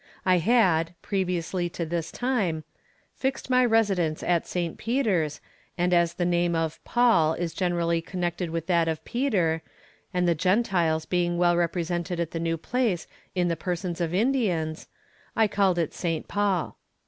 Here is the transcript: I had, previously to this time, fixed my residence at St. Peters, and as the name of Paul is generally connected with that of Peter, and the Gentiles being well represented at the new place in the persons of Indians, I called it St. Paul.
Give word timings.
I 0.25 0.39
had, 0.39 0.95
previously 1.03 1.69
to 1.69 1.85
this 1.85 2.11
time, 2.11 2.63
fixed 3.13 3.51
my 3.51 3.63
residence 3.63 4.23
at 4.23 4.47
St. 4.47 4.75
Peters, 4.79 5.41
and 5.77 5.93
as 5.93 6.15
the 6.15 6.25
name 6.25 6.55
of 6.55 6.83
Paul 6.83 7.35
is 7.35 7.53
generally 7.53 8.01
connected 8.01 8.49
with 8.49 8.65
that 8.65 8.87
of 8.87 9.05
Peter, 9.05 9.61
and 10.11 10.27
the 10.27 10.33
Gentiles 10.33 11.05
being 11.05 11.37
well 11.37 11.55
represented 11.55 12.19
at 12.19 12.31
the 12.31 12.39
new 12.39 12.57
place 12.57 13.05
in 13.35 13.47
the 13.47 13.55
persons 13.55 14.01
of 14.01 14.11
Indians, 14.11 14.87
I 15.35 15.47
called 15.47 15.77
it 15.77 15.93
St. 15.93 16.27
Paul. 16.27 16.77